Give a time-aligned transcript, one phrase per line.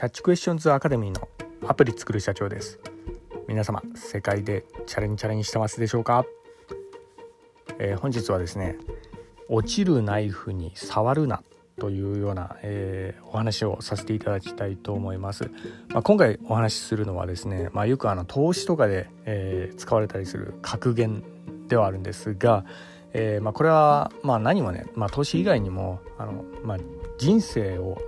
[0.00, 1.28] キャッチクエスチョンズアカデミーの
[1.68, 2.80] アプリ作る社長です。
[3.46, 6.24] 皆様世界でチャレンジチャレンしてますでしょうか、
[7.78, 8.78] えー、本日はですね
[9.50, 11.42] 落ちるナイフに触るな
[11.78, 15.50] というような、えー、お話をさせていただきたいと思います、
[15.90, 21.22] まあ、今回お話しするのはですね、まあ、よくあの投資とかで、えー、使われたりする格言
[21.68, 22.64] ではあるんですが、
[23.12, 26.78] えーまあ、これはまあ何もね、まあ、投資以外にもあの、まあ、
[27.18, 28.00] 人生を、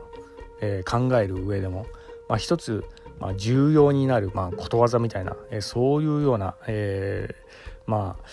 [0.62, 1.86] えー、考える上でも、
[2.28, 2.84] まあ、一つ、
[3.20, 8.24] まあ、重要になる、まあ、ことわざみたいな、えー、そういうような、えー、まあ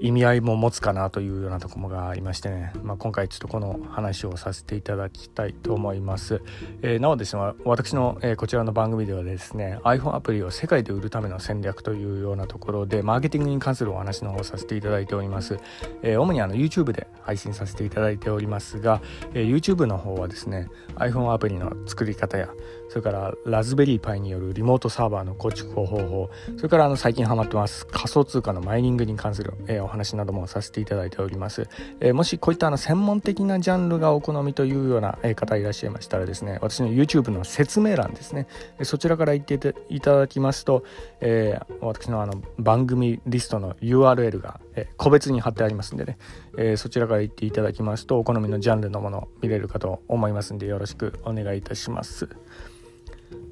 [0.00, 6.42] 意味合いも持つかなというようなところがありましてね、まあ、今回ちょっとこの話をさせていただきたいと思います、
[6.82, 15.58] えー、なおですね私の、えー、こちらの番組ではですね iPhone アプリを世界で売るための戦略というようなところでマーケティングに関するお話の方をさせていただいております、
[16.02, 19.00] えー、主にあの YouTube で配信させていただいておりますが、
[19.34, 22.48] え、YouTube の方はですね iPhone アプリの作り方や
[22.88, 31.68] それからラズベリーパイによるリモートサーバーの構築方法それからあの最近ハマってます仮想通貨のマイニングに関する、えー、お話などもさせていただいております、
[32.00, 38.46] えー、もしこういったあの専門的なジャンルがお好みというような方いらっしゃいましたらですね私の YouTube の説明欄ですね
[38.82, 40.84] そちらから言っていただきますと、
[41.20, 46.18] えー、私のあの番組リストの URL が、え個別に貼ってありますんでね、
[46.56, 52.28] えそちらから言っていただきますとお好みのジャンルのもの見れるかと思いますんでよろしくお願いいたします。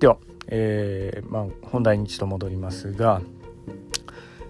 [0.02, 0.16] では、
[0.48, 3.22] えーまあ、本題に一度戻りますが、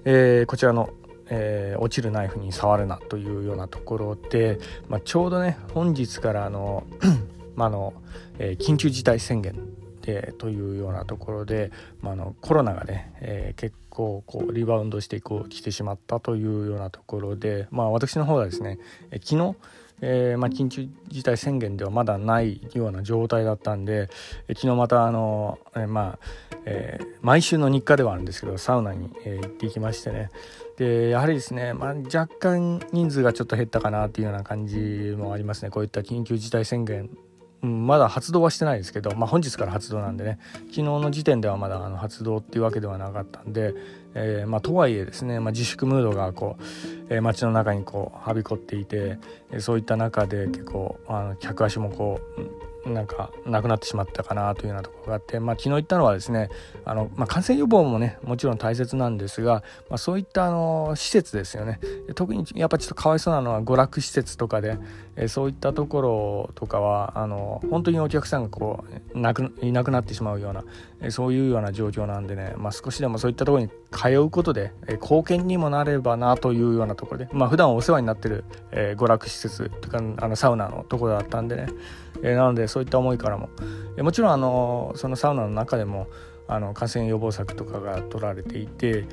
[0.06, 0.90] えー、こちらの
[1.34, 4.58] えー、落ちるナイフに触るなというようなところで、
[4.88, 6.84] まあ、ちょうどね本日からあの
[7.56, 7.94] まあの、
[8.38, 9.56] え、緊急事態宣言
[10.02, 11.70] でというようなところで、
[12.02, 18.78] まあ、のコロナがね、えー、結構こうリバウンドしてこう来てしまったというようなところで、まあ、私の方はですね、
[19.10, 19.56] え、昨日
[20.02, 24.10] えー、まあ、緊急事態宣言ではまだないような状態だったんで、
[24.48, 30.30] えー、昨日またあの、えー、まあえー、毎週の日課ではあるんですけどサウナに、え行ってきましてね。
[30.76, 35.70] でやはりですね、まあ、若干人数がちょっと減ったかなっていうような感じもありますね。
[35.70, 37.10] こういった緊急事態宣言
[37.62, 40.38] うん、まだ発動はしてないですけど、まあ、本日から発動なんでね。
[40.70, 43.74] 昨日の時点ではまだあの発動っていうわけではなかったんで、
[44.14, 46.62] えー、まあ、とはいえですね、まあ、自粛ムードがこう、
[47.14, 49.18] えー、街の中にこうはびこっていて
[49.58, 56.50] そういった中で結構あの客足もこうなんかなくなってしまったかなというようなところがあって、まあ、昨日言ったのはですね
[56.84, 61.80] あの、まあ、感染予防もねもちろん大切なんですが、まあ、そういったあの施設ですよね。
[62.14, 64.78] 特にやっぱちょっとかわいそうなのは娯楽施設とかで、
[65.16, 70.64] えそういったところとかはあの本当にお客さんがこうなくいなくなってしまうような、
[71.00, 81.66] えそういうような状況なんでね、まあ、少しでもそういったところに通うことで、え貢献にもなればなというようなところで、まあ普段お世話になってる、え娯楽施設とかあのサウナのところだったんでね、
[82.22, 83.48] えなのでそういった思いからも、
[83.96, 86.08] えもちろんあのそのサウナの中でも
[86.48, 89.06] あの感染予防策とかが取られていて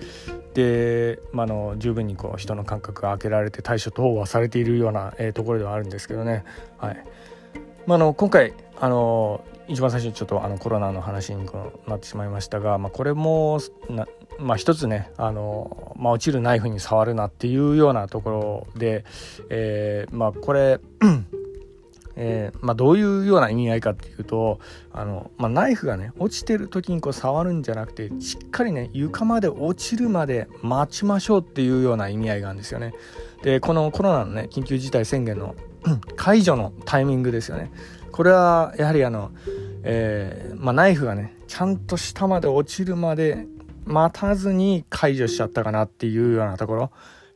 [0.53, 6.43] で、まあの、十分にこう人の感覚が開けられて対処等はされているような、えー、ところではあるんですけどね、
[6.77, 7.03] はい。
[7.85, 11.45] まあ、の今回あの一番最初にちょっとあのコロナの話に
[11.87, 13.59] なってしまいましたが、まあ、これも
[13.89, 14.07] な、
[14.39, 19.05] まあ、一つねあの、まあ、落ちるナイフに触るなっていうようなところで、
[19.49, 20.79] えー、まあ、これ
[22.21, 24.59] えー、まあ、どういうような意味合いかっていうと
[24.91, 32.93] あの、まあ、ナイフがね落ちてる時にこう触るんじゃなくてしっかりね床まで落ちるまで待ちましょうっていうような意味合いがあるんですよね。
[33.41, 35.55] でこのコロナのね緊急事態宣言の
[36.17, 37.71] 解除のタイミングですよね。
[38.11, 39.31] これはやはりあの、
[39.83, 43.45] えー、まあ、ナイフがねちゃんと下まで落ちるまで
[43.85, 46.91] 待たずに解除しちゃったかなっていうようなところ。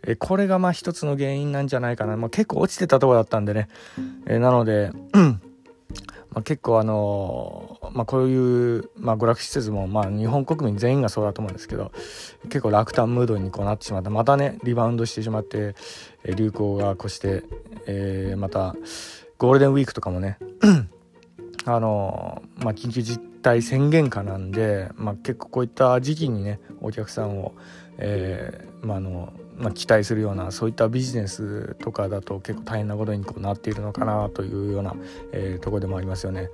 [0.05, 3.69] えこれがまあ一つの原因なんじゃないかな、まあ、結構落ちてたとこだったんでね、
[4.25, 4.91] えなので、
[6.33, 11.91] まあ、結構あのー、まあ、こういう、まあ、娯楽施設も、まあ、日本国民全員がそうだと思うんですけど
[12.45, 15.75] 結構落胆ムードにこうなってしまってまたねリバウンドしてしまって、
[16.23, 17.43] え流行がこして、
[17.85, 18.75] えー、また
[19.37, 20.37] ゴールデンウィークとかもね
[21.65, 27.53] あのー、まあ、緊急事態宣言下なんで、まあ、結構こういった時期にねお客さんを、
[27.97, 34.95] えーまあのまあ、期待するようなそういったビジネスとかだと結構大変なことにこうなっているのかなというような、
[35.31, 36.49] えー、とこでもありますよね。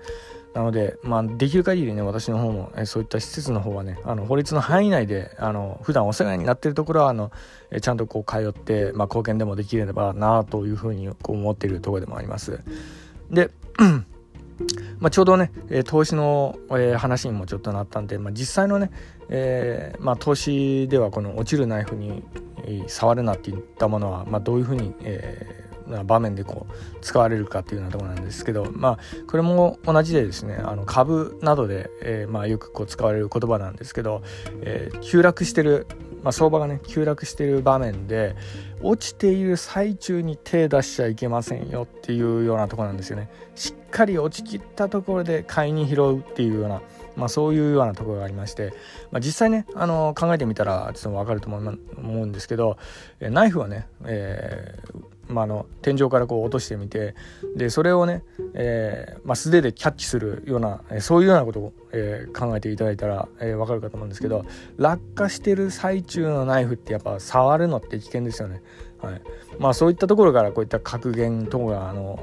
[0.54, 7.32] なので、まあ、できる限りね私の方も、えー、そういった施設の方はねあの法律の範囲内であの普段お世話になっているところはあの、
[7.72, 12.60] えー、ちゃんとこう通って、まあ、貢献でもできればなというふうにこう思っているところでもあります。
[13.32, 13.52] で
[15.00, 18.92] まあ、ちょうどね、え、投資の、え、話にもちょっとなったんで、まあ、実際のね、
[19.30, 22.24] えーまあ、投資ではこの落ちるナイフに
[22.88, 34.22] 触るなっていったものは、ま、どういうふうに、えーな場面でこう使われるかっていうようなところなんですけどまあこれも同じでですねあの株などで、えー、まあ、よくこう使われる言葉なんですけど、
[34.62, 35.88] えー、急落してる、
[36.24, 38.36] まあ、相場がね急落してる場面で
[38.82, 43.30] 落ちている最中に手出しちゃいけませんよっていうようなところなんですよね。
[43.56, 46.82] しっかり落ちきったところで買いに拾うっていうような
[47.16, 48.72] まあ、そういうようなところがありまして、
[49.12, 51.60] まあ、実際ねあの考えてみたらちょっと分かると思
[52.24, 52.78] うんですけど
[53.20, 57.16] ナイフはね、えーまあ、の天井からこう落としてみて
[57.56, 58.24] でそれをね、
[58.56, 64.44] えーまあ、素手でキャッチするような、えそういうようなことを、えー、考えていただいたら、えー、分かるかと思うんですけど
[64.78, 68.62] 落下してる最中のナイフってやっぱ触るのって危険ですよね。
[69.02, 69.22] はい。
[69.60, 72.20] まあ、そういったところからこういった格言等があの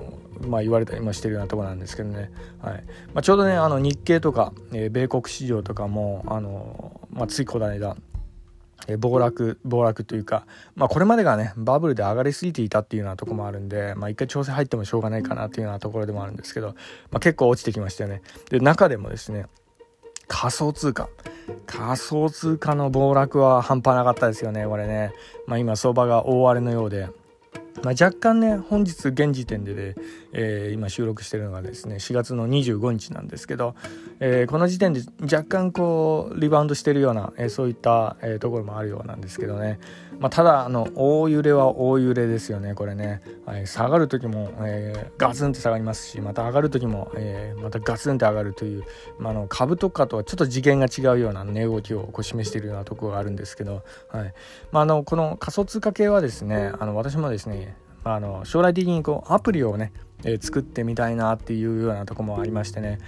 [0.46, 2.30] まあ、言われたりもしてるようなところなんですけどね、
[2.60, 2.84] はい。
[3.14, 7.96] まあ、ちょうどねあの日経とか、えー、米国市場とかもあの、まあ、ついこの間
[8.88, 16.68] え暴落暴落というか、まあ、これまでがねバブルで上がりすぎていたっていうようなとこもあるんで、まあ、一回調整入ってもしょうがないかなっていうようなところでもあるんですけど、
[17.10, 18.22] まあ、結構落ちてきましたよね。
[18.50, 19.46] で中でもですね
[20.28, 21.08] 仮想通貨。
[21.66, 25.12] 仮想通貨の暴落は半端なかったですよねこれね、
[25.46, 27.08] まあ、今相場が大荒れのようで。
[27.82, 29.94] まあ、若干ね本日現時点でで、
[30.38, 33.74] えー、今収録してるのがですね4月の25日なんですけど、
[34.20, 39.78] えー、この時点で若干こうリバウンドしてるような、えー、そういった、えところもあるようなんですけどね、
[40.18, 48.84] まあ、ただあの大揺れは大揺れですよねこれね、はい、下がる時も、えガツンって下がりますしまた上がる時も、えまたガツンって上がるという、
[49.18, 54.34] まあ、の株とかとはちょっと次元が違うような値動きをこう示しているようなところがあるんですけど、はい。
[54.70, 59.92] ま、あのこの仮想通貨系はですねあの私もですねあの将来的にこうアプリをね、
[60.22, 62.98] えー、作ってみたいなっていうようなとこもありましてね。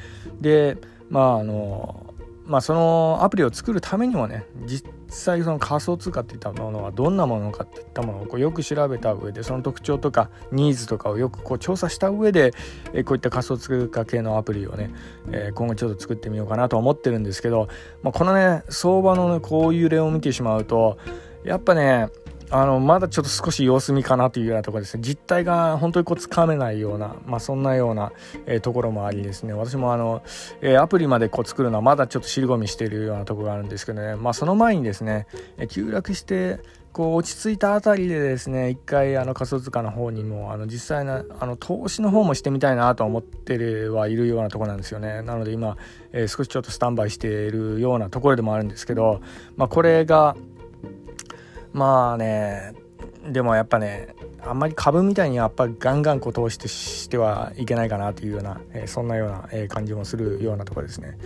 [0.41, 0.77] で
[1.09, 2.15] まああの
[2.47, 12.53] まあそのアプリを作るためにもね実際その仮想通貨っていったものはどんなものかっていったものをこうよく調べた上でその特徴とかニーズとかをよくこう調査した上で、
[12.93, 14.91] えこういった仮想通貨系のアプリをね、
[15.31, 17.69] え今後ちょっと作ってみようかなと思ってるんですけど、
[18.03, 20.99] まあ、このね相場の、ね、こういう例を見てしまうと
[21.45, 22.09] やっぱね
[22.51, 25.03] あのまだちょっと少し様子見かなというようなところですね。
[25.03, 28.13] 実態が本当にこうつかめないような、まあ、そんなような、
[28.47, 29.53] えー、ところもありですね。
[29.53, 30.23] 私もあの、
[30.61, 35.27] えー、アプリまでこう作るのはまだちょっと尻込みしているようなところがあるんですけどね、まあ、その前にですね、
[35.59, 36.61] えー、急落して
[36.93, 45.23] こう落ち着いたあたりでですね一回あの仮想通貨の方にもあの実際のあの投資の方もしてみたいなと思ってはいるようなところなんですよね。
[45.23, 45.77] なので今、
[46.13, 49.21] えー、少しちょっとスタンバイしているようなところでもあるんですけど、
[49.57, 50.35] まあ、これが
[51.73, 52.75] まあね
[53.31, 61.19] でもやっぱねあんまり株みたいにやっぱりガンガンこう投資してはいけないかなというような、え、そんなような、え、感じもするようなところですね。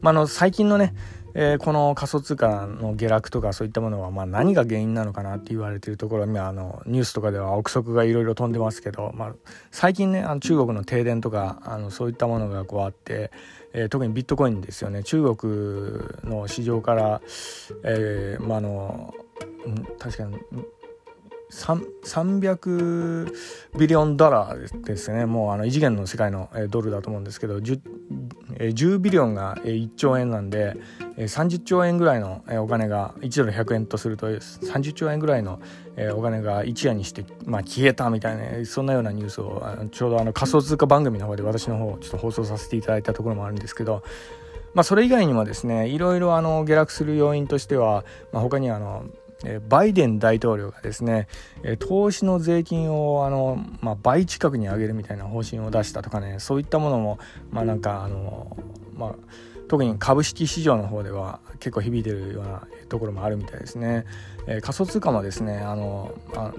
[0.00, 0.94] まあ、の最近のね、
[1.34, 9.34] えー、この仮想通貨の下落とかそういったものは、まあ、何が原因なのかなって言われているところ今あのニュースとかでは憶測がいろいろ飛んでますけど、まあ、
[9.70, 13.30] 最近ねあの中国の停電とかあのそういったものがこうあって、
[13.74, 15.52] えー、特にビットコインですよね中国
[16.24, 17.20] の市場から、
[17.84, 19.14] えーま、あの
[19.98, 20.38] 確かに
[21.50, 23.34] 300
[23.76, 25.26] ビリオンドラーですね。
[25.26, 27.80] もうあの異次元の世界のドルだと思うんですけど 10,
[28.54, 30.76] 10ビリオンが1兆円なんで
[31.16, 35.60] 30兆円ぐらいのお金が1ドル100円とすると30兆円ぐらいの
[36.14, 39.60] お金が一夜にして、まあ、消えたみたいなそんなようなニュースを
[39.90, 44.04] ちょうどあの仮想通貨番組の方で私の方ちょっと放送させていただいたところもあるんですけど
[44.72, 49.04] まあ、それ以外にもですねいろいろあの下落する要因としては、まあ、他にあの
[49.68, 51.28] バイデン大統領がですね
[51.78, 57.18] 投資の税金をあの、まあ、倍近くに上げるみたいな方針を出したとかねそういったものも、
[57.50, 58.56] まあ、なんかあの、
[58.94, 59.14] まあ、
[59.68, 64.04] 特に株式市場の方では結構響いてるようなところもあるみたいですね。
[64.46, 66.52] え仮想通貨もですねあのあ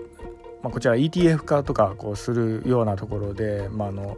[0.63, 4.17] まあ、こちら ETF 化とかこうするようなところで、まあ、あの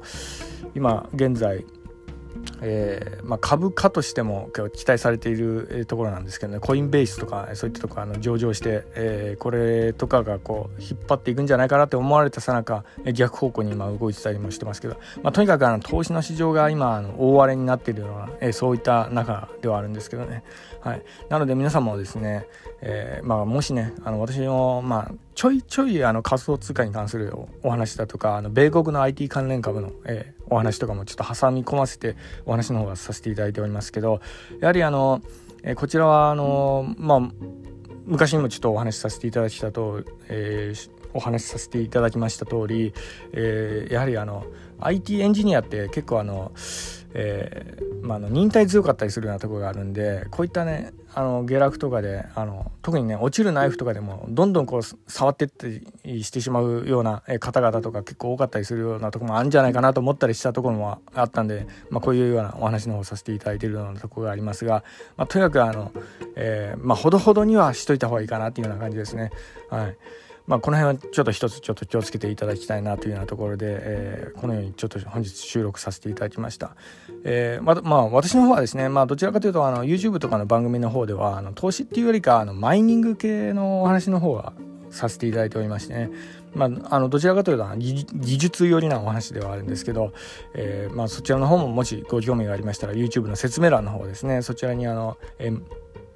[0.76, 1.66] 今現在
[2.62, 20.44] えーまあ、株価としても期待されているところなんですけどねコインベースとかそういったところあの上場して、えー、これとかがこう引っ張っていくんじゃないかなって思われたさなか逆方向に今動いてたりもしてますけど、まあ、とにかくあの投資の市場が今あの大荒れになっているような、えー、そういった中ではあるんですけどね、
[20.82, 22.48] はい、なので皆さんもですね、
[22.82, 34.22] えーまあ、もしねあの私の、まあ、ちょいちょいあの仮想通貨に関するお話だとかあの米国の IT 関連株の、えー、お話とかもちょっと挟み込ませてお話の方がさせていただいておりますけど
[34.60, 35.22] やはりあの、
[35.64, 37.22] えー、こちらはあのまあ
[38.06, 42.94] 昔にもちょっとお話しさせていただきたと、えー、お話しさせていただきました通り、
[43.32, 44.46] えー、やはりあの
[44.80, 46.52] IT エンジニアって結構あの
[47.16, 55.84] えー、まあ、の忍耐強かったりするようなとこがあるんでこういったねあの下落とかであの特にね落ちるナイフとかでもどんどんこう触ってって
[56.24, 64.84] してしまうような方々とか結構多かったりするようなとこもあるんじゃないかなと思ったりしたところもあったんで、まあ、こういうようなお話の方させていただいているようなとこがありますが、
[65.16, 65.92] まあ、とにかくあの、
[66.36, 69.32] えー、ま、ほどほどにはしといた方がいいかなっていうような感じですね。
[69.70, 69.98] はい
[70.46, 76.76] まあ、この辺はちょっと一つちょっと気をつけていただきたいなというようなところで、えー、このようにちょっと本日収録させていただきました。
[77.24, 84.54] えー、ままあ、私の方はですね、まあ、どちらかというとあの YouTube とかの番組の方ではあの投資っていうよりかあのマイニング系のお話の方が
[84.90, 86.12] させていただいておりましてね、
[86.54, 90.14] まあ、あのどちらかというと技術寄りなお話ではあるんですけど、
[90.54, 95.62] えーまあ、そちらの方ももしご興味がありましたら YouTube の説明欄の方ですねそちらにあの、えー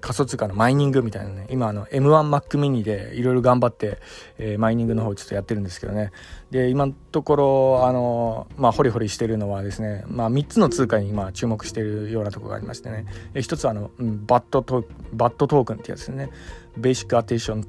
[0.02, 4.00] 仮想通貨のマイニングみたいなね今あの M1Mac mini でいろいろ頑張って、
[4.38, 6.12] えー、マイニングの方ちょっとやってるんですけどね。
[6.52, 16.30] で今のところあのまあホリホリしてるのはですねまあ3つの通貨に今注目してるようなところがありましてね、えー、一つはあの、うん、バットトバットトークンってやつですね。
[16.78, 17.68] ベーシックアテーション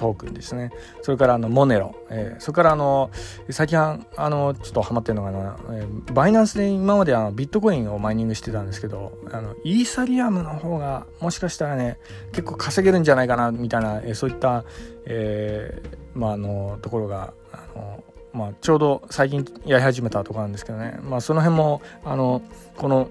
[0.00, 0.70] トークンですね。
[1.02, 3.10] それからあのモネロ、えー、それからあの
[3.50, 11.98] 最近あのちょっとハマってるのがあの、えー、バイナンスで今まであのビットコインをマイニングしてたんですけどあのイーサリアムの方がもしかしたらね
[12.32, 14.64] 結構稼げるんじゃないかなみたいな、えー、そういった、
[15.04, 18.02] えー、まあのところがあの
[18.32, 22.42] まあ、ちょうど最近やり始めたとかなんですけどね、まあ、その辺もあの
[22.76, 23.10] この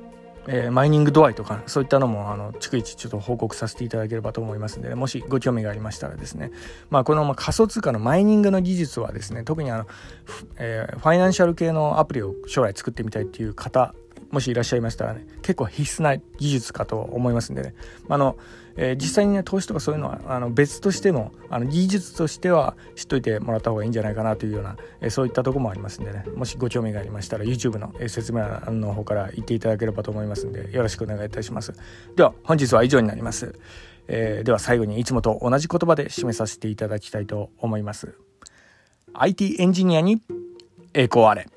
[0.51, 6.51] えー、マイニング度合いとかそういったのもあの逐一ちょっと報告させていただければと思いますのでもしご興味がありましたらですね、
[6.89, 9.87] まあ、このま仮想通貨のマイニングの技術はですね特にあの、
[10.57, 13.93] えー、ファイナンシャル系のアプリを将来作ってみたいっていう方
[14.31, 17.75] もしいらっしゃいましたらね結構必須な技術かと思いますんでね。
[18.07, 18.37] あの、
[18.81, 26.23] えー、実際にね投資とかそういうのはあの別としてもあの技術としては知っといてもらった方がいいんじゃないかなというような、えー、そういったとこもありますんでね。
[26.33, 31.73] もしご興味がありましたら YouTube の説明欄の方から言っていただければと思いますんでよろしくお願いいたします。
[32.15, 33.59] では本日は以上になります、
[34.07, 38.15] えー、では最後にいつもと同じ言葉で締めさせていただきたいと思います。
[39.13, 40.21] IT エンジニアに
[40.93, 41.47] 栄光あれ。